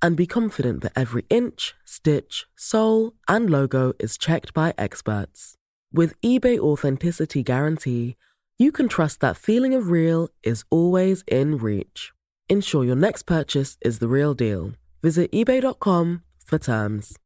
[0.00, 5.54] and be confident that every inch, stitch, sole, and logo is checked by experts.
[5.92, 8.16] With eBay Authenticity Guarantee,
[8.58, 12.12] you can trust that feeling of real is always in reach.
[12.48, 14.72] Ensure your next purchase is the real deal.
[15.02, 17.16] Visit eBay.com for terms.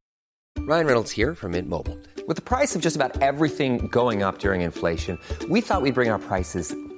[0.59, 1.97] Ryan Reynolds here from Mint Mobile.
[2.27, 5.17] With the price of just about everything going up during inflation,
[5.49, 6.75] we thought we'd bring our prices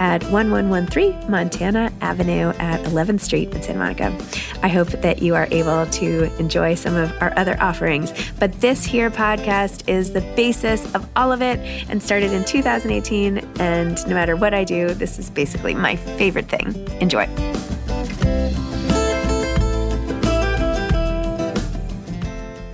[0.00, 4.18] at 1113 Montana Avenue at 11th Street in Santa Monica.
[4.62, 8.12] I hope that you are able to enjoy some of our other offerings.
[8.38, 11.58] But this here podcast is the basis of all of it
[11.90, 13.38] and started in 2018.
[13.60, 16.74] And no matter what I do, this is basically my favorite thing.
[17.00, 17.26] Enjoy.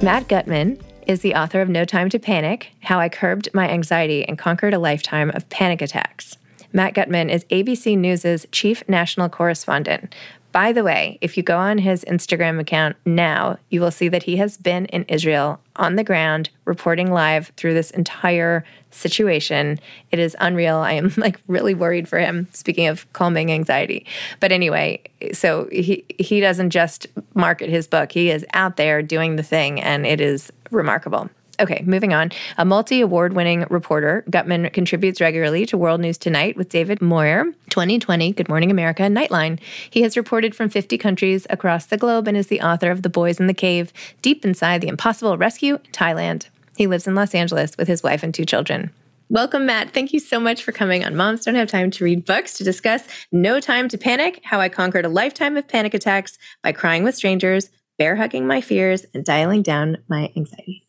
[0.01, 4.25] Matt Gutman is the author of No Time to Panic How I Curbed My Anxiety
[4.29, 6.37] and Conquered a Lifetime of Panic Attacks.
[6.77, 10.15] Matt Gutman is ABC News' chief national correspondent.
[10.53, 14.25] By the way, if you go on his Instagram account now, you will see that
[14.25, 19.81] he has been in Israel on the ground reporting live through this entire situation.
[20.11, 20.77] It is unreal.
[20.77, 22.47] I am like really worried for him.
[22.53, 24.05] Speaking of calming anxiety.
[24.39, 28.13] But anyway, so he he doesn't just market his book.
[28.13, 31.31] He is out there doing the thing and it is remarkable.
[31.59, 32.33] Okay, moving on.
[32.59, 37.45] A multi award winning reporter, Gutman contributes regularly to World News Tonight with David Muir,
[37.71, 39.59] 2020, Good Morning America, Nightline.
[39.89, 43.09] He has reported from 50 countries across the globe and is the author of The
[43.09, 46.49] Boys in the Cave, Deep Inside the Impossible Rescue in Thailand.
[46.77, 48.91] He lives in Los Angeles with his wife and two children.
[49.29, 49.93] Welcome, Matt.
[49.93, 52.65] Thank you so much for coming on Moms Don't Have Time to Read Books to
[52.65, 57.03] discuss No Time to Panic How I Conquered a Lifetime of Panic Attacks by Crying
[57.03, 60.86] with Strangers, Bear Hugging My Fears, and Dialing Down My Anxiety.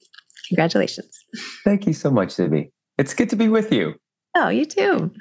[0.47, 1.25] Congratulations.
[1.63, 2.71] Thank you so much, Zibby.
[2.97, 3.95] It's good to be with you.
[4.35, 5.11] Oh, you too.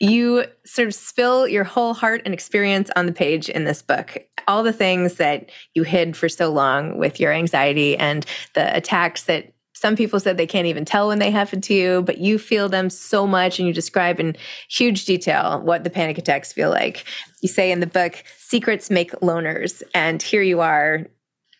[0.00, 4.16] You sort of spill your whole heart and experience on the page in this book.
[4.48, 9.24] All the things that you hid for so long with your anxiety and the attacks
[9.24, 12.38] that some people said they can't even tell when they happen to you, but you
[12.38, 14.36] feel them so much and you describe in
[14.68, 17.04] huge detail what the panic attacks feel like.
[17.42, 19.82] You say in the book, secrets make loners.
[19.94, 21.06] And here you are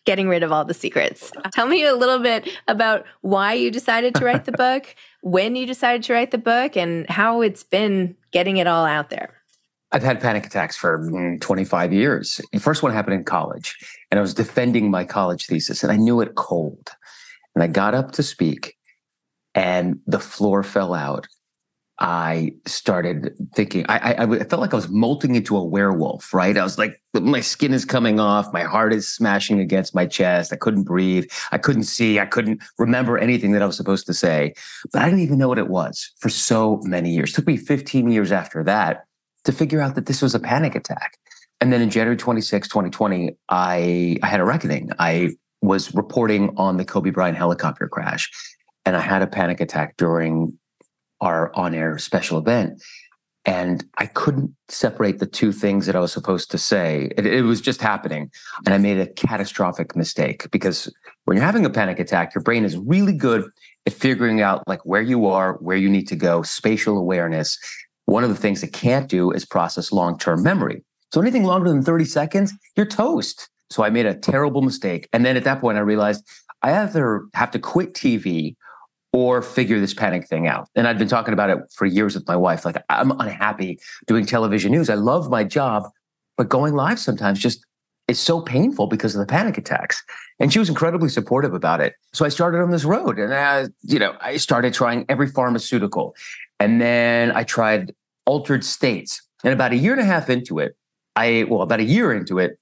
[0.05, 1.31] getting rid of all the secrets.
[1.51, 5.65] Tell me a little bit about why you decided to write the book, when you
[5.65, 9.33] decided to write the book, and how it's been getting it all out there.
[9.91, 12.41] I've had panic attacks for mm, 25 years.
[12.51, 13.75] The first one happened in college,
[14.11, 16.89] and I was defending my college thesis, and I knew it cold.
[17.55, 18.75] And I got up to speak,
[19.53, 21.27] and the floor fell out.
[21.97, 26.57] I started thinking, I, I, I, felt like I was molting into a werewolf, right?
[26.57, 30.51] I was like, my skin is coming off, my heart is smashing against my chest.
[30.51, 31.25] I couldn't breathe.
[31.53, 32.19] I couldn't see.
[32.19, 34.53] I couldn't remember anything that I was supposed to say,
[34.91, 37.31] but I didn't even know what it was for so many years.
[37.31, 39.05] It took me 15 years after that
[39.45, 41.17] to figure out that this was a panic attack.
[41.61, 44.89] And then in January 26, 2020, I, I had a reckoning.
[44.99, 45.29] I
[45.61, 48.29] was reporting on the Kobe Bryant helicopter crash,
[48.85, 50.57] and I had a panic attack during
[51.21, 52.81] our on air special event.
[53.45, 57.11] And I couldn't separate the two things that I was supposed to say.
[57.15, 58.31] It, it, was just happening.
[58.65, 60.91] And I made a catastrophic mistake because
[61.25, 63.47] when you're having a panic attack, your brain is really good
[63.85, 67.59] at figuring out like where you are, where you need to go, spatial awareness.
[68.05, 70.83] One of the things it can't do is process long term memory.
[71.13, 73.49] So anything longer than 30 seconds, you're toast.
[73.69, 75.07] So I made a terrible mistake.
[75.13, 76.27] And then at that point, I realized
[76.63, 78.55] I either have to quit TV
[79.15, 80.67] or figure this panic thing out.
[80.75, 82.65] And I've been talking about it for years with my wife.
[82.65, 84.89] Like, I'm unhappy doing television news.
[84.89, 85.87] I love my job,
[86.35, 87.65] but going live sometimes just
[88.09, 90.03] is so painful because of the panic attacks.
[90.41, 91.93] And she was incredibly supportive about it.
[92.11, 96.13] So I started on this road and I, you know, I started trying every pharmaceutical.
[96.59, 97.95] And then I tried
[98.25, 99.21] altered states.
[99.45, 100.75] And about a year and a half into it,
[101.15, 102.59] I, well, about a year into it,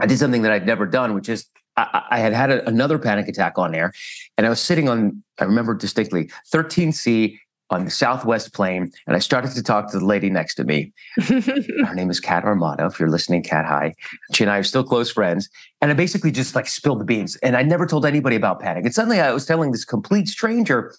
[0.00, 1.44] I did something that I'd never done, which is
[1.76, 3.92] I, I had had a, another panic attack on air,
[4.36, 7.38] and I was sitting on, I remember distinctly, 13C
[7.70, 10.92] on the Southwest plane, and I started to talk to the lady next to me.
[11.20, 12.90] Her name is Kat Armato.
[12.90, 13.94] If you're listening, Kat, hi.
[14.32, 15.48] She and I are still close friends.
[15.80, 18.84] And I basically just like spilled the beans, and I never told anybody about panic.
[18.84, 20.94] And suddenly I was telling this complete stranger,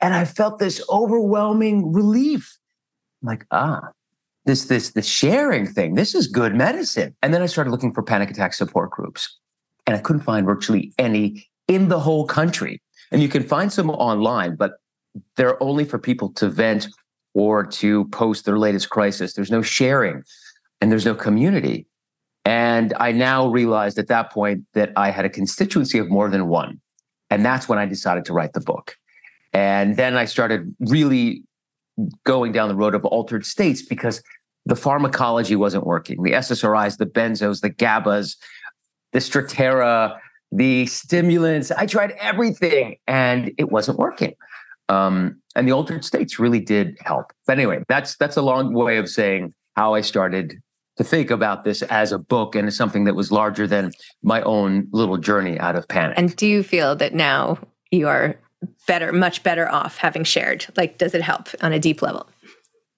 [0.00, 2.58] and I felt this overwhelming relief.
[3.22, 3.88] I'm like, ah,
[4.44, 5.94] this this the sharing thing.
[5.94, 7.14] This is good medicine.
[7.22, 9.38] And then I started looking for panic attack support groups
[9.88, 12.82] and I couldn't find virtually any in the whole country.
[13.10, 14.72] And you can find some online, but
[15.36, 16.88] they're only for people to vent
[17.32, 19.32] or to post their latest crisis.
[19.32, 20.22] There's no sharing
[20.82, 21.86] and there's no community.
[22.44, 26.48] And I now realized at that point that I had a constituency of more than
[26.48, 26.80] one.
[27.30, 28.94] And that's when I decided to write the book.
[29.54, 31.44] And then I started really
[32.24, 34.22] going down the road of altered states because
[34.66, 36.22] the pharmacology wasn't working.
[36.22, 38.36] The SSRIs, the benzos, the GABAs,
[39.12, 40.18] the Strattera,
[40.52, 41.70] the stimulants.
[41.70, 44.34] I tried everything and it wasn't working.
[44.88, 47.32] Um, and the altered states really did help.
[47.46, 50.60] But anyway, that's that's a long way of saying how I started
[50.96, 54.42] to think about this as a book and as something that was larger than my
[54.42, 56.18] own little journey out of panic.
[56.18, 57.58] And do you feel that now
[57.90, 58.36] you are
[58.86, 60.66] better, much better off having shared?
[60.76, 62.28] Like, does it help on a deep level?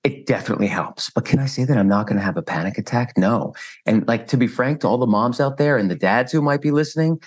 [0.03, 1.11] It definitely helps.
[1.11, 3.13] But can I say that I'm not going to have a panic attack?
[3.17, 3.55] No.
[3.87, 6.41] And like to be frank to all the moms out there and the dads who
[6.41, 7.21] might be listening,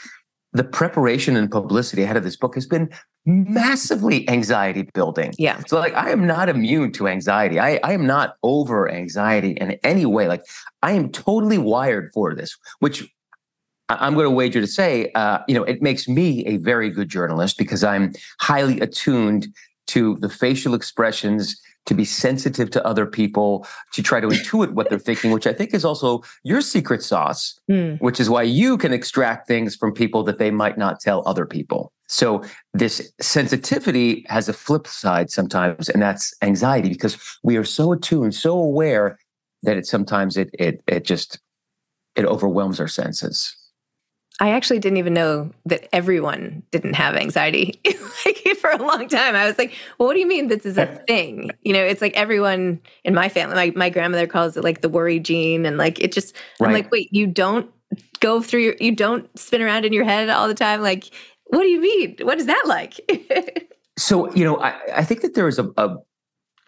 [0.54, 2.90] the preparation and publicity ahead of this book has been
[3.26, 5.34] massively anxiety building.
[5.38, 5.62] Yeah.
[5.68, 7.60] So like I am not immune to anxiety.
[7.60, 10.28] I, I am not over anxiety in any way.
[10.28, 10.44] Like
[10.82, 13.08] I am totally wired for this, which
[13.90, 17.10] I'm going to wager to say, uh, you know, it makes me a very good
[17.10, 19.48] journalist because I'm highly attuned
[19.88, 24.90] to the facial expressions to be sensitive to other people, to try to intuit what
[24.90, 28.00] they're thinking, which I think is also your secret sauce, mm.
[28.00, 31.46] which is why you can extract things from people that they might not tell other
[31.46, 31.92] people.
[32.08, 37.92] So this sensitivity has a flip side sometimes, and that's anxiety because we are so
[37.92, 39.18] attuned, so aware
[39.64, 41.40] that it sometimes it it it just
[42.16, 43.56] it overwhelms our senses.
[44.40, 47.80] I actually didn't even know that everyone didn't have anxiety
[48.26, 49.36] like for a long time.
[49.36, 51.52] I was like, well, what do you mean this is a thing?
[51.62, 54.90] You know, it's like everyone in my family, my, my grandmother calls it like the
[54.90, 55.66] worry gene.
[55.66, 56.68] And like, it just, right.
[56.68, 57.70] I'm like, wait, you don't
[58.22, 60.82] go through your, you don't spin around in your head all the time.
[60.82, 61.12] Like,
[61.46, 62.16] what do you mean?
[62.22, 63.70] What is that like?
[64.00, 65.96] so, you know, I, I think that there is a, a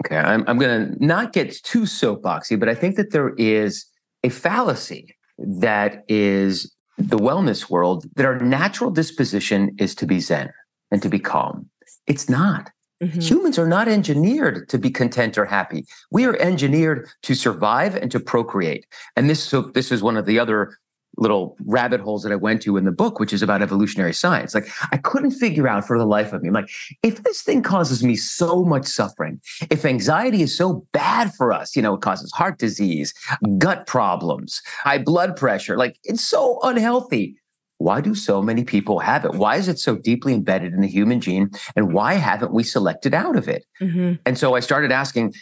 [0.06, 3.86] okay, I'm, I'm going to not get too soapboxy, but I think that there is
[4.24, 10.52] a fallacy that is the wellness world that our natural disposition is to be zen
[10.92, 11.70] and to be calm.
[12.08, 12.72] It's not.
[13.04, 13.20] Mm-hmm.
[13.20, 15.86] Humans are not engineered to be content or happy.
[16.12, 18.86] We are engineered to survive and to procreate.
[19.18, 20.78] And this so this is one of the other
[21.18, 24.54] little rabbit holes that I went to in the book, which is about evolutionary science.
[24.54, 26.50] Like I couldn't figure out for the life of me.
[26.50, 26.70] I'm like,
[27.04, 31.76] if this thing causes me so much suffering, if anxiety is so bad for us,
[31.76, 33.14] you know, it causes heart disease,
[33.58, 37.36] gut problems, high blood pressure, like it's so unhealthy.
[37.78, 39.34] Why do so many people have it?
[39.34, 41.52] Why is it so deeply embedded in the human gene?
[41.76, 43.66] And why haven't we selected out of it?
[43.82, 44.14] Mm-hmm.
[44.26, 45.34] And so I started asking,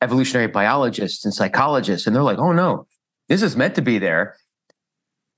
[0.00, 2.86] evolutionary biologists and psychologists, and they're like, oh no,
[3.28, 4.36] this is meant to be there.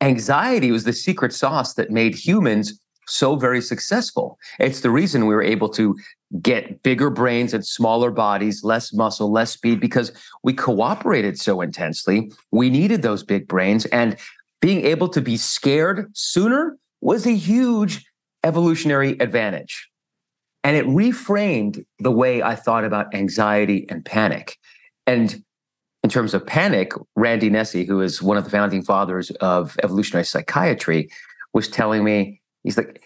[0.00, 4.38] Anxiety was the secret sauce that made humans so very successful.
[4.59, 5.97] It's the reason we were able to
[6.40, 12.30] get bigger brains and smaller bodies, less muscle, less speed, because we cooperated so intensely.
[12.52, 13.85] We needed those big brains.
[13.87, 14.16] And
[14.61, 18.04] being able to be scared sooner was a huge
[18.45, 19.88] evolutionary advantage.
[20.62, 24.57] And it reframed the way I thought about anxiety and panic.
[25.07, 25.42] And
[26.02, 30.25] in terms of panic, Randy Nesse, who is one of the founding fathers of evolutionary
[30.25, 31.11] psychiatry,
[31.52, 33.02] was telling me, he's like,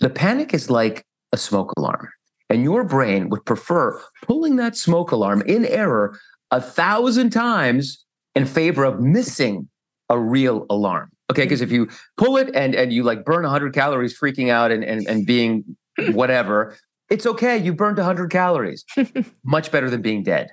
[0.00, 2.08] the panic is like a smoke alarm.
[2.50, 6.18] And your brain would prefer pulling that smoke alarm in error
[6.50, 9.68] a thousand times in favor of missing
[10.08, 11.10] a real alarm.
[11.30, 14.70] Okay, because if you pull it and and you like burn 100 calories freaking out
[14.70, 15.76] and and, and being
[16.12, 16.74] whatever,
[17.10, 17.58] it's okay.
[17.58, 18.84] You burned 100 calories.
[19.44, 20.48] Much better than being dead.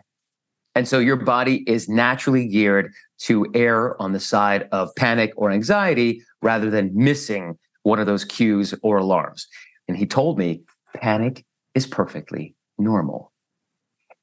[0.75, 5.49] And so your body is naturally geared to err on the side of panic or
[5.49, 9.47] anxiety rather than missing one of those cues or alarms.
[9.87, 10.61] And he told me
[10.95, 13.31] panic is perfectly normal.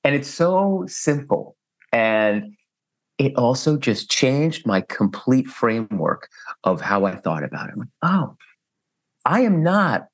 [0.05, 1.57] And it's so simple.
[1.93, 2.55] And
[3.19, 6.29] it also just changed my complete framework
[6.65, 7.79] of how I thought about it.
[7.79, 8.37] Like, oh,
[9.25, 10.09] I am not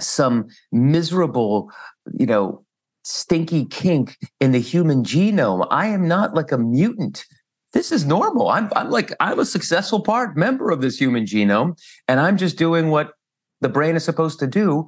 [0.00, 1.70] some miserable,
[2.14, 2.64] you know,
[3.08, 5.66] stinky kink in the human genome.
[5.70, 7.24] I am not like a mutant.
[7.72, 8.48] This is normal.
[8.48, 12.56] I'm, I'm like, I'm a successful part member of this human genome, and I'm just
[12.56, 13.12] doing what
[13.60, 14.86] the brain is supposed to do.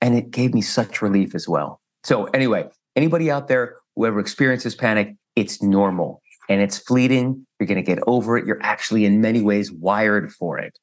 [0.00, 1.80] And it gave me such relief as well.
[2.04, 7.46] So, anyway, anybody out there, whoever experiences panic, it's normal and it's fleeting.
[7.58, 8.46] You're going to get over it.
[8.46, 10.78] You're actually, in many ways, wired for it.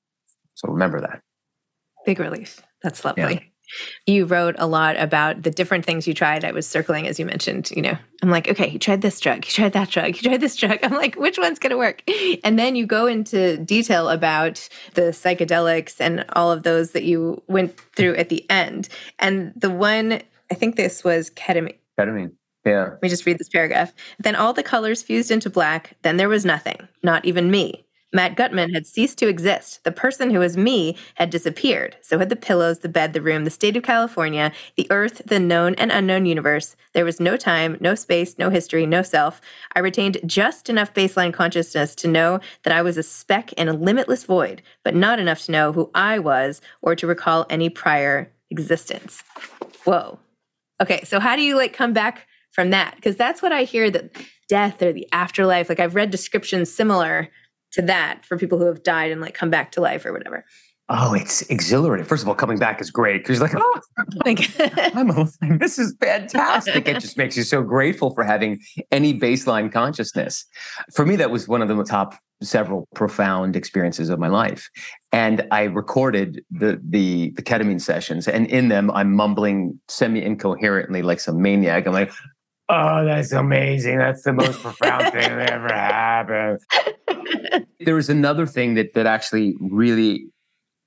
[0.54, 1.22] So, remember that.
[2.06, 2.62] Big relief.
[2.84, 3.24] That's lovely.
[3.24, 3.40] Yeah.
[4.06, 6.46] You wrote a lot about the different things you tried.
[6.46, 9.46] I was circling as you mentioned, you know, I'm like, okay, he tried this drug,
[9.46, 10.80] he tried that drug, he tried this drug.
[10.84, 12.02] I'm like, which one's going to work?
[12.44, 17.42] And then you go into detail about the psychedelics and all of those that you
[17.48, 18.90] went through at the end.
[19.20, 20.22] And the one,
[20.52, 21.78] I think this was ketamine.
[22.00, 22.32] Ketamine.
[22.66, 22.90] Yeah.
[22.90, 23.94] Let me just read this paragraph.
[24.20, 25.94] Then all the colors fused into black.
[26.02, 27.87] Then there was nothing, not even me.
[28.14, 29.84] Matt Gutman had ceased to exist.
[29.84, 31.98] The person who was me had disappeared.
[32.02, 35.40] So had the pillows, the bed, the room, the state of California, the earth, the
[35.40, 36.78] known and unknown universe.
[36.94, 39.42] There was no time, no space, no history, no self.
[39.76, 43.74] I retained just enough baseline consciousness to know that I was a speck in a
[43.74, 48.32] limitless void, but not enough to know who I was or to recall any prior
[48.50, 49.22] existence.
[49.84, 50.18] Whoa.
[50.82, 52.96] Okay, so how do you like come back from that?
[52.96, 54.16] Because that's what I hear that
[54.48, 57.30] death or the afterlife, like I've read descriptions similar
[57.78, 60.44] to that for people who have died and like come back to life or whatever.
[60.90, 62.06] Oh, it's exhilarating.
[62.06, 63.82] First of all, coming back is great because you're like, oh,
[64.96, 66.88] I'm a, this is fantastic.
[66.88, 70.46] it just makes you so grateful for having any baseline consciousness.
[70.94, 74.70] For me, that was one of the top several profound experiences of my life.
[75.12, 81.02] And I recorded the the, the ketamine sessions, and in them, I'm mumbling semi incoherently
[81.02, 81.86] like some maniac.
[81.86, 82.12] I'm like,
[82.70, 83.98] oh, that's amazing.
[83.98, 86.60] That's the most profound thing that ever happened.
[87.80, 90.28] there was another thing that that actually really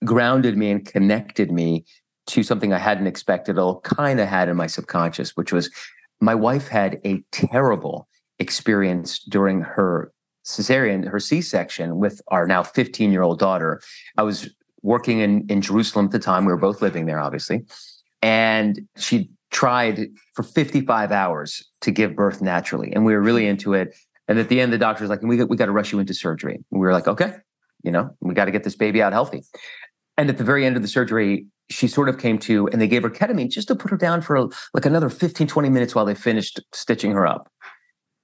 [0.04, 1.84] grounded me and connected me
[2.26, 5.70] to something I hadn't expected or kind of had in my subconscious, which was
[6.20, 8.08] my wife had a terrible
[8.38, 10.12] experience during her
[10.44, 13.80] cesarean, her C-section with our now 15 year old daughter.
[14.16, 14.48] I was
[14.82, 16.44] working in, in Jerusalem at the time.
[16.44, 17.64] We were both living there, obviously.
[18.22, 22.92] And she tried for 55 hours to give birth naturally.
[22.92, 23.96] And we were really into it.
[24.28, 26.14] And at the end, the doctor was like, we, we got to rush you into
[26.14, 26.54] surgery.
[26.54, 27.34] And we were like, okay,
[27.82, 29.42] you know, we got to get this baby out healthy.
[30.16, 32.88] And at the very end of the surgery, she sort of came to, and they
[32.88, 36.04] gave her ketamine just to put her down for like another 15, 20 minutes while
[36.04, 37.50] they finished stitching her up.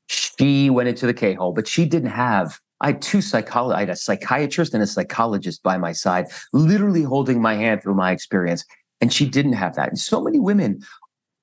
[0.09, 2.61] She went into the K hole, but she didn't have.
[2.81, 3.77] I had two psychologists.
[3.77, 7.95] I had a psychiatrist and a psychologist by my side, literally holding my hand through
[7.95, 8.65] my experience.
[9.01, 9.89] And she didn't have that.
[9.89, 10.83] And so many women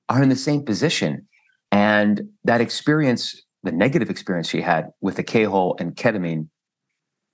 [0.08, 1.26] are in the same position.
[1.72, 6.48] And that experience, the negative experience she had with the K hole and ketamine,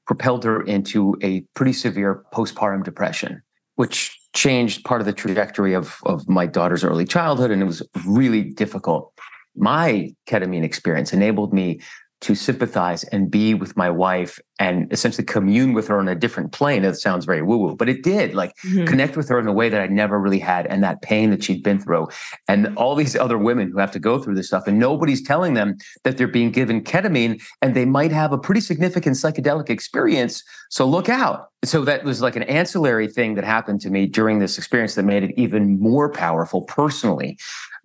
[0.07, 3.43] propelled her into a pretty severe postpartum depression,
[3.77, 7.51] which changed part of the trajectory of, of my daughter's early childhood.
[7.51, 9.13] And it was really difficult.
[9.57, 11.81] My ketamine experience enabled me
[12.21, 16.53] to sympathize and be with my wife and essentially commune with her on a different
[16.53, 16.85] plane.
[16.85, 18.85] It sounds very woo woo, but it did like mm-hmm.
[18.85, 20.67] connect with her in a way that I never really had.
[20.67, 22.09] And that pain that she'd been through,
[22.47, 25.55] and all these other women who have to go through this stuff, and nobody's telling
[25.55, 30.43] them that they're being given ketamine and they might have a pretty significant psychedelic experience.
[30.69, 31.49] So look out.
[31.65, 35.05] So that was like an ancillary thing that happened to me during this experience that
[35.05, 37.39] made it even more powerful personally.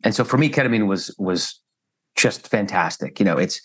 [0.03, 1.59] And so for me, ketamine was was
[2.15, 3.19] just fantastic.
[3.19, 3.61] You know, it's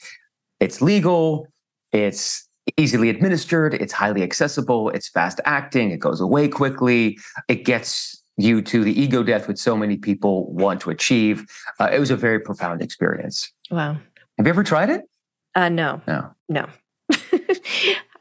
[0.61, 1.47] it's legal,
[1.93, 8.23] it's easily administered, it's highly accessible, it's fast acting, it goes away quickly, it gets
[8.37, 11.45] you to the ego death which so many people want to achieve.
[11.79, 13.52] Uh, it was a very profound experience.
[13.71, 13.99] Wow.
[14.38, 15.02] Have you ever tried it?
[15.55, 16.00] Uh, no.
[16.07, 16.31] No.
[16.49, 16.67] No.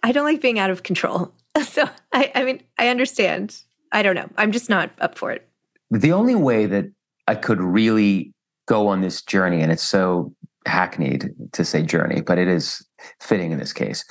[0.03, 1.33] I don't like being out of control.
[1.63, 3.59] So I, I mean, I understand.
[3.91, 4.29] I don't know.
[4.37, 5.45] I'm just not up for it.
[5.91, 6.85] The only way that
[7.27, 8.33] I could really
[8.65, 10.33] go on this journey, and it's so
[10.65, 12.85] hackneyed to say journey, but it is
[13.19, 14.03] fitting in this case,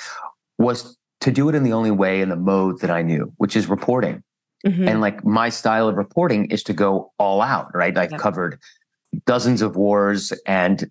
[0.59, 3.57] was to do it in the only way in the mode that I knew, which
[3.57, 4.23] is reporting.
[4.67, 4.88] Mhm.
[4.88, 7.97] And like my style of reporting is to go all out, right?
[7.97, 8.59] I've covered
[9.26, 10.90] dozens of wars, and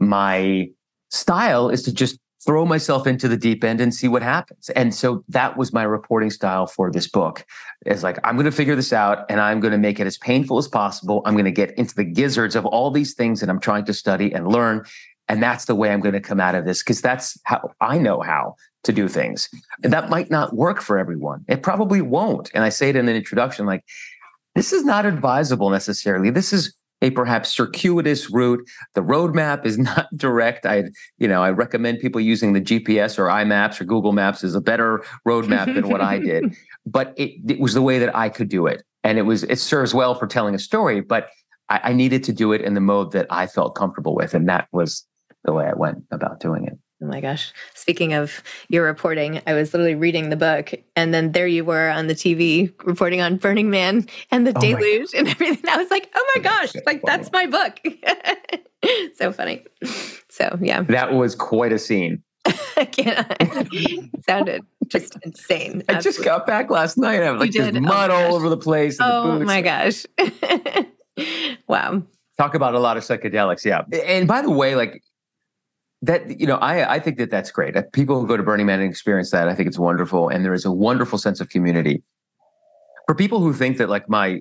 [0.00, 0.68] my
[1.10, 4.68] style is to just throw myself into the deep end and see what happens.
[4.70, 7.44] And so that was my reporting style for this book.
[7.84, 10.18] Is like I'm going to figure this out, and I'm going to make it as
[10.18, 11.22] painful as possible.
[11.24, 13.94] I'm going to get into the gizzards of all these things that I'm trying to
[13.94, 14.84] study and learn.
[15.28, 17.98] And that's the way I'm going to come out of this because that's how I
[17.98, 19.48] know how to do things.
[19.82, 21.44] And that might not work for everyone.
[21.48, 22.50] It probably won't.
[22.54, 23.84] And I say it in an introduction like,
[24.54, 26.30] this is not advisable necessarily.
[26.30, 28.66] This is a perhaps circuitous route.
[28.94, 30.66] The roadmap is not direct.
[30.66, 30.84] I,
[31.18, 34.60] you know, I recommend people using the GPS or iMaps or Google Maps as a
[34.60, 36.54] better roadmap than what I did.
[36.86, 39.58] But it, it was the way that I could do it, and it was it
[39.58, 41.00] serves well for telling a story.
[41.00, 41.28] But
[41.68, 44.48] I, I needed to do it in the mode that I felt comfortable with, and
[44.48, 45.06] that was
[45.44, 46.78] the way I went about doing it.
[47.02, 47.52] Oh my gosh.
[47.74, 51.90] Speaking of your reporting, I was literally reading the book and then there you were
[51.90, 55.68] on the TV reporting on Burning Man and the Oh deluge and everything.
[55.70, 57.80] I was like, oh my gosh, like that's my book.
[59.16, 59.64] so funny.
[60.30, 62.22] So yeah, That was quite a scene.
[62.78, 64.14] I can't.
[64.24, 65.82] sounded just insane.
[65.88, 67.20] I just got back last night.
[67.20, 67.76] I have like there's?
[67.76, 68.98] Oh mud all over the place.
[69.00, 70.06] and the Oh my gosh.
[71.68, 72.02] wow.
[72.38, 75.02] talk about a lot of psychedelics yeah and by the way like
[76.06, 78.66] that you know i i think that that's great Uh, people who go to burning
[78.66, 81.48] man and experience that i think it's wonderful and there is a wonderful sense of
[81.48, 81.96] community
[83.06, 84.40] for people who think that like my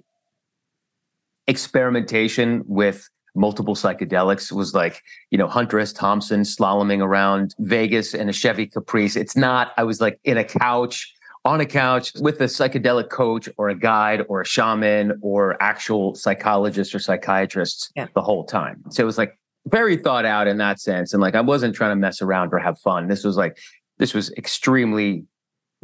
[1.47, 8.29] experimentation with multiple psychedelics was like you know hunter s thompson slaloming around vegas in
[8.29, 11.11] a chevy caprice it's not i was like in a couch
[11.43, 16.15] on a couch with a psychedelic coach or a guide or a shaman or actual
[16.15, 18.07] psychologists or psychiatrists Yeah.
[18.15, 18.81] the whole time.
[18.89, 19.37] So it was like
[19.67, 21.13] very thought out in that sense.
[21.13, 23.07] And like I wasn't trying to mess around or have fun.
[23.07, 23.57] This was like,
[23.97, 25.25] this was extremely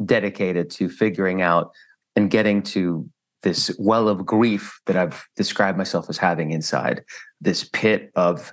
[0.04, 1.72] dedicated to figuring out
[2.16, 3.08] and getting to
[3.42, 7.02] this well of grief that I've described myself as having inside,
[7.40, 8.52] this pit of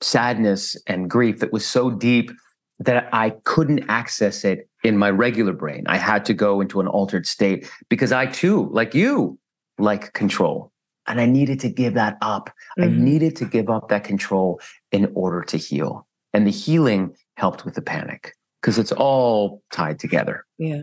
[0.00, 2.30] sadness and grief that was so deep
[2.78, 5.84] that I couldn't access it in my regular brain.
[5.86, 9.38] I had to go into an altered state because I too, like you,
[9.78, 10.72] like control.
[11.06, 12.50] And I needed to give that up.
[12.78, 12.96] I Mhm.
[12.98, 16.06] needed to give up that control in order to heal.
[16.32, 20.44] And the healing helped with the panic because it's all tied together.
[20.58, 20.82] Yeah.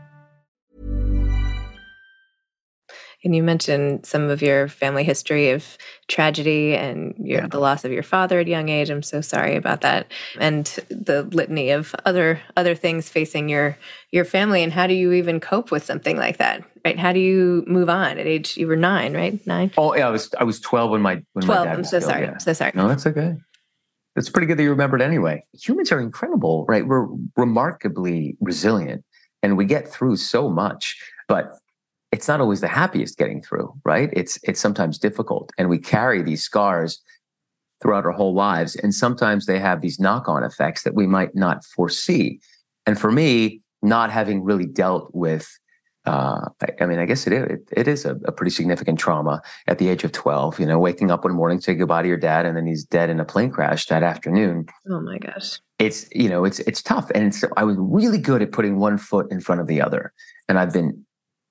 [3.23, 7.47] And you mentioned some of your family history of tragedy and your, Yeah.
[7.47, 8.89] the loss of your father at a young age.
[8.89, 13.77] I'm so sorry about that, and the litany of other other things facing your
[14.11, 14.63] your family.
[14.63, 16.63] And how do you even cope with something like that?
[16.83, 16.97] Right?
[16.97, 18.57] How do you move on at age?
[18.57, 19.39] You were nine, right?
[19.45, 19.71] Nine.
[19.77, 21.65] Oh yeah, I was I was twelve when my when my Twelve.
[21.67, 22.23] dad I'm so killed, sorry.
[22.23, 22.31] yeah.
[22.31, 22.71] I'm so sorry.
[22.73, 23.35] No, that's okay.
[24.15, 25.45] It's pretty good that you remembered anyway.
[25.53, 26.85] Humans are incredible, right?
[26.85, 27.07] We're
[27.37, 29.03] remarkably resilient
[29.43, 31.53] and we get through so much, but
[32.11, 34.09] it's not always the happiest getting through, right?
[34.13, 37.01] It's it's sometimes difficult and we carry these scars
[37.81, 41.65] throughout our whole lives and sometimes they have these knock-on effects that we might not
[41.65, 42.39] foresee.
[42.85, 45.47] And for me, not having really dealt with
[46.05, 48.97] uh, I, I mean, I guess it is, it, it is a, a pretty significant
[48.97, 52.01] trauma at the age of 12, you know, waking up one morning, to say goodbye
[52.01, 54.65] to your dad, and then he's dead in a plane crash that afternoon.
[54.89, 55.59] Oh my gosh.
[55.77, 57.11] It's, you know, it's, it's tough.
[57.13, 60.11] And so I was really good at putting one foot in front of the other.
[60.49, 61.05] And I've been,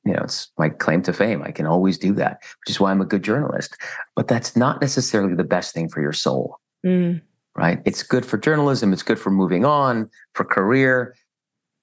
[0.04, 1.42] you know, it's my claim to fame.
[1.42, 3.76] I can always do that, which is why I'm a good journalist.
[4.16, 7.20] But that's not necessarily the best thing for your soul, Mm.
[7.56, 7.82] right?
[7.84, 8.92] It's good for journalism.
[8.92, 11.14] It's good for moving on, for career,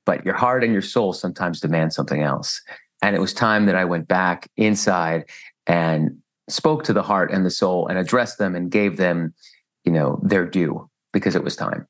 [0.06, 2.62] but your heart and your soul sometimes demand something else.
[3.03, 5.25] And it was time that I went back inside
[5.67, 6.17] and
[6.49, 9.34] spoke to the heart and the soul and addressed them and gave them,
[9.84, 11.86] you know, their due because it was time.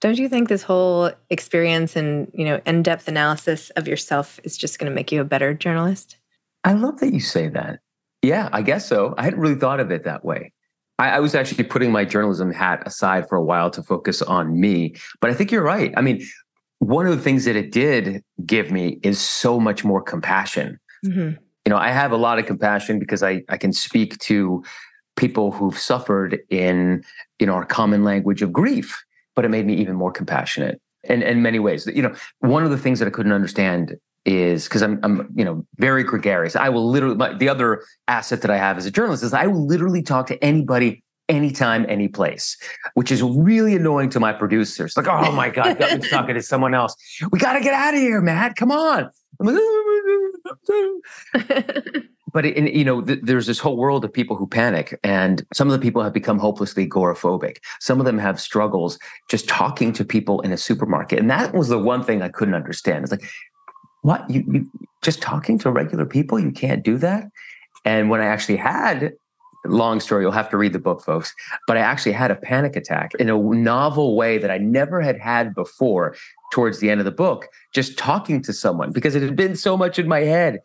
[0.00, 4.78] Don't you think this whole experience and you know in-depth analysis of yourself is just
[4.78, 6.16] going to make you a better journalist?
[6.64, 7.80] I love that you say that.
[8.22, 9.14] Yeah, I guess so.
[9.16, 10.52] I hadn't really thought of it that way.
[10.98, 14.58] I, I was actually putting my journalism hat aside for a while to focus on
[14.60, 14.94] me.
[15.20, 15.92] But I think you're right.
[15.96, 16.22] I mean,
[16.78, 20.78] one of the things that it did give me is so much more compassion.
[21.04, 21.38] Mhm.
[21.66, 24.62] You know, I have a lot of compassion because I, I can speak to
[25.16, 27.04] people who've suffered in,
[27.38, 29.02] you know, our common language of grief,
[29.34, 31.86] but it made me even more compassionate in, in many ways.
[31.86, 35.44] You know, one of the things that I couldn't understand is because I'm, I'm, you
[35.44, 36.56] know, very gregarious.
[36.56, 39.46] I will literally, my, the other asset that I have as a journalist is I
[39.46, 42.56] will literally talk to anybody, anytime, any place,
[42.94, 44.96] which is really annoying to my producers.
[44.96, 46.94] Like, oh my God, Gutman's talking to someone else.
[47.30, 48.56] We got to get out of here, Matt.
[48.56, 49.08] Come on.
[49.40, 49.62] I'm like,
[52.32, 55.72] but you know, th- there's this whole world of people who panic, and some of
[55.72, 57.58] the people have become hopelessly agoraphobic.
[57.80, 61.68] Some of them have struggles just talking to people in a supermarket, and that was
[61.68, 63.04] the one thing I couldn't understand.
[63.04, 63.28] It's like,
[64.02, 64.70] what you, you
[65.02, 67.24] just talking to regular people, you can't do that.
[67.84, 69.12] And when I actually had,
[69.66, 71.34] long story, you'll have to read the book, folks.
[71.66, 75.18] But I actually had a panic attack in a novel way that I never had
[75.18, 76.16] had before.
[76.52, 79.76] Towards the end of the book, just talking to someone because it had been so
[79.76, 80.58] much in my head.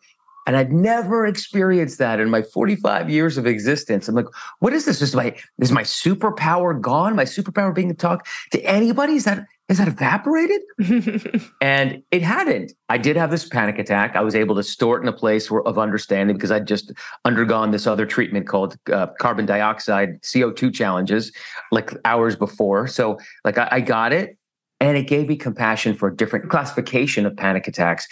[0.45, 4.07] And I'd never experienced that in my 45 years of existence.
[4.07, 4.27] I'm like,
[4.59, 5.01] what is this?
[5.01, 7.15] Is my is my superpower gone?
[7.15, 9.13] My superpower being to talk to anybody?
[9.13, 10.61] Is that is that evaporated?
[11.61, 12.73] and it hadn't.
[12.89, 14.15] I did have this panic attack.
[14.15, 16.91] I was able to store it in a place where, of understanding because I'd just
[17.25, 21.31] undergone this other treatment called uh, carbon dioxide CO2 challenges
[21.71, 22.87] like hours before.
[22.87, 24.37] So like I, I got it
[24.79, 28.07] and it gave me compassion for a different classification of panic attacks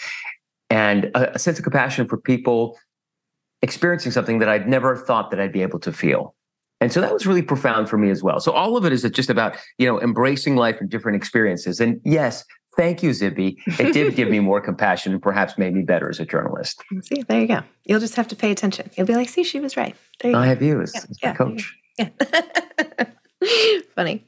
[0.70, 2.78] and a, a sense of compassion for people
[3.62, 6.34] experiencing something that I'd never thought that I'd be able to feel.
[6.80, 8.40] And so that was really profound for me as well.
[8.40, 11.80] So all of it is just about, you know, embracing life and different experiences.
[11.80, 12.44] And yes,
[12.76, 13.56] thank you, Zibby.
[13.80, 16.82] It did give me more compassion and perhaps made me better as a journalist.
[17.02, 17.62] see, there you go.
[17.84, 18.90] You'll just have to pay attention.
[18.96, 19.96] You'll be like, see, she was right.
[20.20, 20.48] There you I go.
[20.48, 21.76] have you as, Yeah, as my yeah, coach.
[21.98, 23.04] Yeah.
[23.94, 24.24] Funny.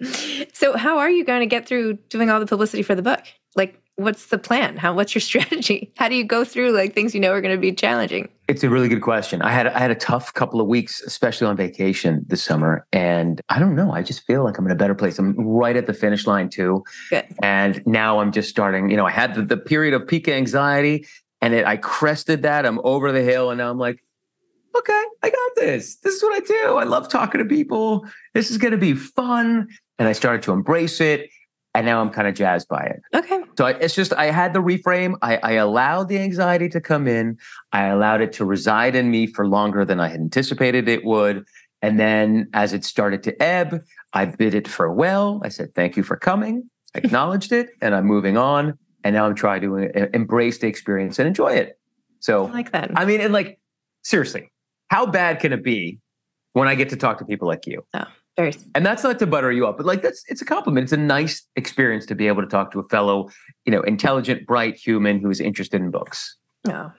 [0.53, 3.22] So, how are you going to get through doing all the publicity for the book?
[3.55, 4.76] Like, what's the plan?
[4.76, 4.94] How?
[4.94, 5.92] What's your strategy?
[5.96, 8.28] How do you go through like things you know are going to be challenging?
[8.48, 9.42] It's a really good question.
[9.42, 13.40] I had I had a tough couple of weeks, especially on vacation this summer, and
[13.48, 13.90] I don't know.
[13.90, 15.18] I just feel like I'm in a better place.
[15.18, 17.26] I'm right at the finish line too, Good.
[17.42, 18.90] and now I'm just starting.
[18.90, 21.06] You know, I had the, the period of peak anxiety,
[21.40, 22.66] and it, I crested that.
[22.66, 24.04] I'm over the hill, and now I'm like,
[24.78, 25.96] okay, I got this.
[25.96, 26.76] This is what I do.
[26.76, 28.06] I love talking to people.
[28.35, 31.30] This is going to be fun, and I started to embrace it,
[31.77, 33.03] and now I'm kind of jazzed by it.
[33.15, 33.43] Okay.
[33.59, 35.17] So I, it's just I had the reframe.
[35.21, 37.37] I, I allowed the anxiety to come in.
[37.73, 41.45] I allowed it to reside in me for longer than I had anticipated it would.
[41.83, 43.85] And then as it started to ebb,
[44.15, 45.43] I bid it farewell.
[45.45, 46.71] I said, thank you for coming.
[46.95, 48.79] I acknowledged it and I'm moving on.
[49.05, 51.79] And now I'm trying to uh, embrace the experience and enjoy it.
[52.21, 52.91] So I like that.
[52.97, 53.61] I mean, and like,
[54.03, 54.51] seriously,
[54.89, 56.01] how bad can it be
[56.55, 57.85] when I get to talk to people like you?
[58.37, 58.55] Very.
[58.75, 60.85] And that's not to butter you up, but like that's it's a compliment.
[60.85, 63.31] It's a nice experience to be able to talk to a fellow,
[63.64, 66.37] you know, intelligent, bright human who is interested in books.
[66.68, 66.92] Oh,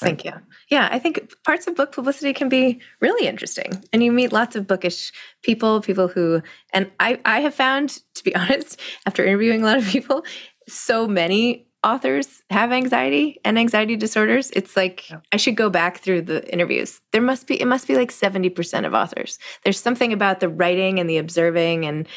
[0.00, 0.32] thank you.
[0.70, 3.84] Yeah, I think parts of book publicity can be really interesting.
[3.92, 6.42] And you meet lots of bookish people, people who,
[6.72, 10.24] and I, I have found, to be honest, after interviewing a lot of people,
[10.68, 14.50] so many authors have anxiety and anxiety disorders.
[14.52, 15.18] It's like yeah.
[15.32, 17.00] I should go back through the interviews.
[17.12, 19.38] There must be it must be like 70% of authors.
[19.64, 22.08] There's something about the writing and the observing and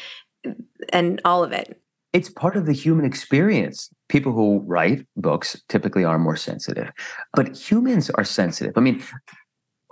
[0.92, 1.80] and all of it.
[2.12, 3.90] It's part of the human experience.
[4.08, 6.90] People who write books typically are more sensitive,
[7.34, 8.72] but humans are sensitive.
[8.76, 9.02] I mean,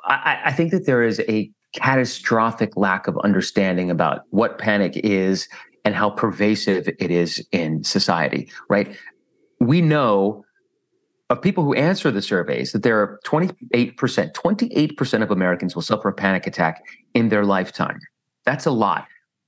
[0.07, 5.49] I, I think that there is a catastrophic lack of understanding about what panic is
[5.85, 8.97] and how pervasive it is in society, right?
[9.67, 10.45] We know
[11.31, 16.09] of people who answer the surveys that there are 28%, 28% of Americans will suffer
[16.09, 16.83] a panic attack
[17.15, 17.99] in their lifetime.
[18.45, 19.07] That's a lot.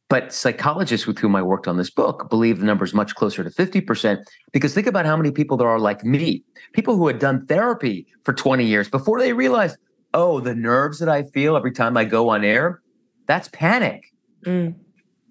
[0.09, 3.43] But psychologists with whom I worked on this book believe the number is much closer
[3.43, 7.19] to 50% because think about how many people there are like me, people who had
[7.19, 9.77] done therapy for 20 years before they realized,
[10.15, 12.81] oh, the nerves that I feel every time I go on air,
[13.27, 14.05] that's panic.
[14.47, 14.77] Mm.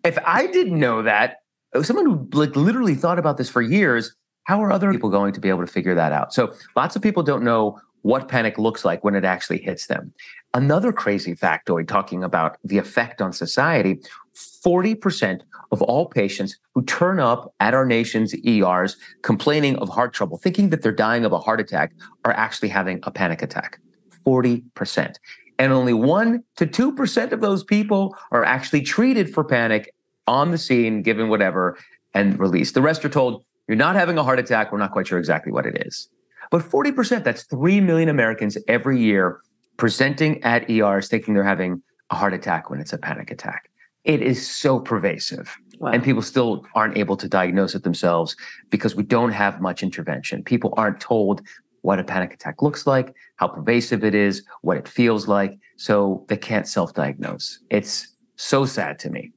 [0.04, 1.38] If I didn't know that,
[1.82, 4.14] someone who like literally thought about this for years,
[4.46, 6.34] how are other people going to be able to figure that out?
[6.34, 10.14] So lots of people don't know what panic looks like when it actually hits them.
[10.54, 14.00] Another crazy factoid talking about the effect on society
[14.36, 20.38] 40% of all patients who turn up at our nation's ERs complaining of heart trouble,
[20.38, 21.94] thinking that they're dying of a heart attack,
[22.26, 23.80] are actually having a panic attack.
[24.26, 25.16] 40%.
[25.58, 29.94] And only 1% to 2% of those people are actually treated for panic
[30.28, 31.78] on the scene, given whatever,
[32.14, 32.74] and released.
[32.74, 34.72] The rest are told, you're not having a heart attack.
[34.72, 36.10] We're not quite sure exactly what it is.
[36.52, 39.42] But 40%, that's 3 million Americans every year
[39.78, 43.70] presenting at ERs thinking they're having a heart attack when it's a panic attack.
[44.04, 45.56] It is so pervasive.
[45.80, 45.92] Wow.
[45.92, 48.36] And people still aren't able to diagnose it themselves
[48.70, 50.44] because we don't have much intervention.
[50.44, 51.42] People aren't told
[51.82, 55.58] what a panic attack looks like, how pervasive it is, what it feels like.
[55.78, 57.60] So they can't self diagnose.
[57.70, 59.32] It's so sad to me.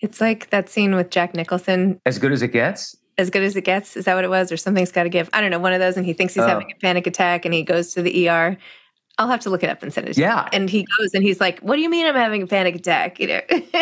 [0.00, 2.00] It's like that scene with Jack Nicholson.
[2.06, 2.96] As good as it gets?
[3.22, 3.96] As good as it gets.
[3.96, 4.50] Is that what it was?
[4.50, 5.30] Or something's got to give?
[5.32, 5.60] I don't know.
[5.60, 7.94] One of those, and he thinks he's uh, having a panic attack and he goes
[7.94, 8.58] to the ER.
[9.18, 10.14] I'll have to look it up and send it.
[10.14, 10.48] To yeah.
[10.52, 13.20] And he goes and he's like, "What do you mean I'm having a panic attack?"
[13.20, 13.40] You know.
[13.48, 13.58] so.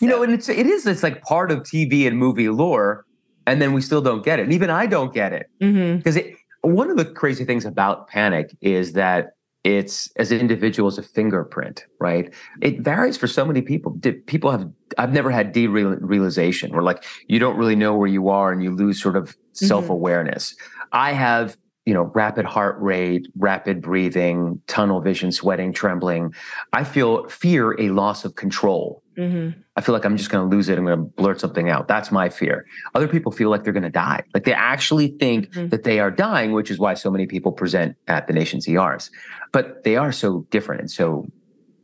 [0.00, 3.04] You know, and it's it is it's like part of TV and movie lore,
[3.46, 4.44] and then we still don't get it.
[4.44, 6.72] And even I don't get it because mm-hmm.
[6.72, 11.02] one of the crazy things about panic is that it's as an individual as a
[11.02, 12.32] fingerprint, right?
[12.62, 13.98] It varies for so many people.
[14.26, 18.52] People have, I've never had derealization where like you don't really know where you are
[18.52, 20.54] and you lose sort of self awareness.
[20.54, 20.88] Mm-hmm.
[20.92, 26.34] I have, you know, rapid heart rate, rapid breathing, tunnel vision, sweating, trembling.
[26.72, 29.02] I feel fear a loss of control.
[29.20, 29.60] Mm-hmm.
[29.76, 30.78] I feel like I'm just going to lose it.
[30.78, 31.88] I'm going to blurt something out.
[31.88, 32.64] That's my fear.
[32.94, 34.22] Other people feel like they're going to die.
[34.32, 35.68] Like they actually think mm-hmm.
[35.68, 39.10] that they are dying, which is why so many people present at the nation's ERs.
[39.52, 41.26] But they are so different and so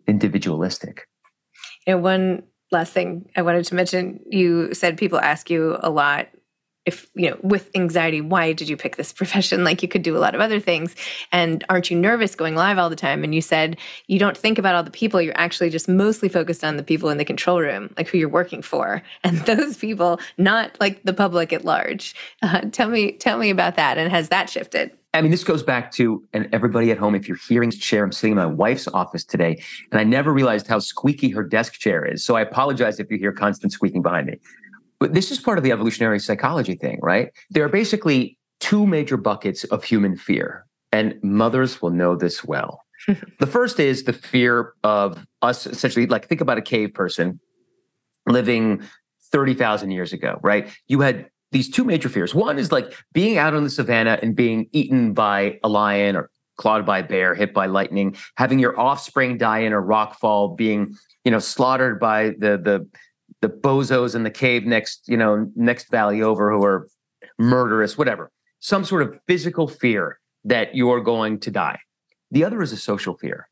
[0.09, 1.07] individualistic.
[1.87, 6.29] And one last thing I wanted to mention you said people ask you a lot
[6.87, 9.64] if you know with anxiety why did you pick this profession?
[9.64, 10.94] Like you could do a lot of other things.
[11.33, 13.25] And aren't you nervous going live all the time?
[13.25, 15.20] And you said you don't think about all the people.
[15.20, 18.29] You're actually just mostly focused on the people in the control room like who you're
[18.29, 19.03] working for.
[19.25, 22.14] And those people not like the public at large.
[22.42, 23.99] Uh, tell me tell me about that.
[23.99, 24.92] And has that shifted?
[25.16, 28.12] I mean, this goes back to, and everybody at home, if you're hearing chair, I'm
[28.12, 32.05] sitting in my wife's office today, and I never realized how squeaky her desk chair
[32.05, 32.22] is.
[32.22, 34.38] So I apologize if you hear constant squeaking behind me.
[34.98, 37.30] But this is part of the evolutionary psychology thing, right?
[37.50, 42.82] There are basically two major buckets of human fear, and mothers will know this well.
[43.38, 47.40] the first is the fear of us essentially, like, think about a cave person
[48.26, 48.82] living
[49.32, 50.70] 30,000 years ago, right?
[50.88, 52.35] You had these two major fears.
[52.35, 56.30] One is like being out on the savannah and being eaten by a lion or
[56.56, 60.54] clawed by a bear, hit by lightning, having your offspring die in a rock fall,
[60.54, 62.88] being, you know, slaughtered by the the
[63.42, 66.88] the bozos in the cave next, you know, next valley over who are
[67.38, 68.31] murderous, whatever.
[68.61, 71.79] Some sort of physical fear that you're going to die.
[72.31, 73.49] The other is a social fear.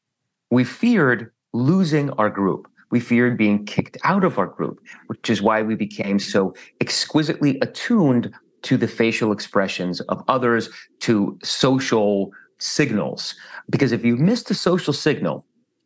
[0.50, 2.68] We feared losing our group.
[2.90, 7.58] We feared being kicked out of our group, which is why we became so exquisitely
[7.60, 10.70] attuned to the facial expressions of others,
[11.00, 13.34] to social signals.
[13.68, 15.44] Because if you missed a social signal,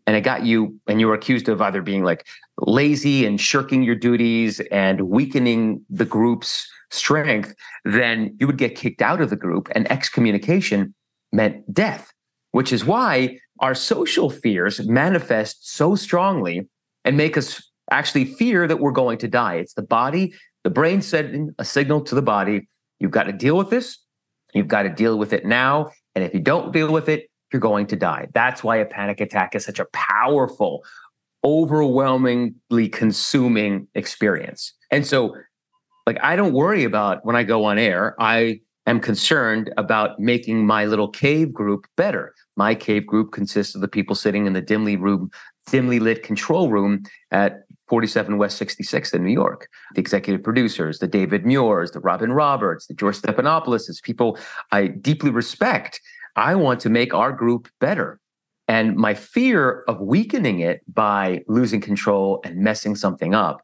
[0.09, 3.83] and it got you and you were accused of either being like lazy and shirking
[3.83, 9.37] your duties and weakening the group's strength then you would get kicked out of the
[9.37, 10.95] group and excommunication
[11.31, 12.15] meant death
[12.53, 16.67] which is why our social fears manifest so strongly
[17.05, 19.57] and make us actually fear that we're going to die.
[19.57, 22.69] It's the body the brain sending a signal to the body
[22.99, 23.99] you've got to deal with this.
[24.55, 25.91] You've got to deal with it now.
[26.15, 28.29] And if you don't deal with it you're going to die.
[28.35, 30.85] That's why a panic attack is such a powerful,
[31.45, 34.73] overwhelmingly consuming experience.
[34.91, 35.35] And so,
[36.07, 38.15] like, I don't worry about when I go on air.
[38.19, 42.35] I am concerned about making my little cave group better.
[42.57, 45.31] My cave group consists of the people sitting in the dimly room,
[45.71, 49.69] dimly lit control room at 47 West 66th in New York.
[49.95, 54.39] The executive producers, the David Muirs, the Robin Roberts, the George Stephanopoulos, people
[54.73, 56.01] I deeply respect.
[56.39, 58.21] I want to make our group better.
[58.69, 63.61] And my fear of weakening it by losing control and messing something up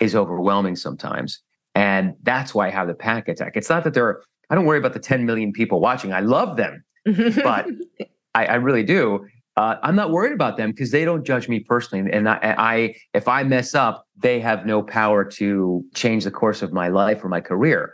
[0.00, 1.40] is overwhelming sometimes.
[1.74, 3.52] And that's why I have the panic attack.
[3.56, 6.12] It's not that there are, I don't worry about the 10 million people watching.
[6.12, 7.66] I love them, but
[8.34, 11.60] I, I really do uh, I'm not worried about them because they don't judge me
[11.60, 12.10] personally.
[12.12, 16.60] And I, I, if I mess up, they have no power to change the course
[16.60, 17.92] of my life or my career.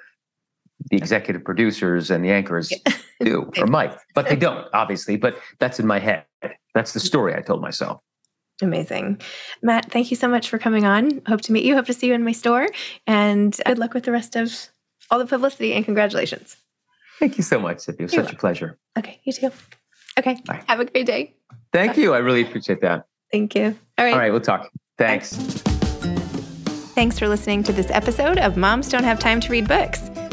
[0.91, 2.73] The executive producers and the anchors
[3.21, 5.17] do, or might, but they don't, obviously.
[5.17, 6.25] But that's in my head.
[6.75, 8.01] That's the story I told myself.
[8.61, 9.21] Amazing.
[9.63, 11.21] Matt, thank you so much for coming on.
[11.27, 11.75] Hope to meet you.
[11.75, 12.69] Hope to see you in my store.
[13.07, 14.69] And good luck with the rest of
[15.11, 16.57] all the publicity and congratulations.
[17.19, 18.01] Thank you so much, Zibby.
[18.01, 18.37] It was You're such welcome.
[18.37, 18.79] a pleasure.
[18.99, 19.51] Okay, you too.
[20.19, 20.37] Okay.
[20.45, 20.63] Bye.
[20.69, 21.35] Have a great day.
[21.73, 22.13] Thank you.
[22.15, 23.07] I really appreciate that.
[23.31, 23.77] Thank you.
[23.99, 24.13] All right.
[24.13, 24.31] All right.
[24.31, 24.71] We'll talk.
[24.99, 25.35] Thanks.
[26.95, 30.11] Thanks for listening to this episode of Moms Don't Have Time to Read Books.